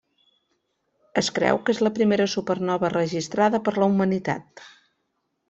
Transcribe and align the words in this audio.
Es 1.21 1.29
creu 1.35 1.59
que 1.67 1.75
és 1.77 1.81
la 1.87 1.91
primera 1.99 2.27
supernova 2.35 2.91
registrada 2.95 3.61
per 3.69 3.75
la 3.79 3.91
humanitat. 3.93 4.67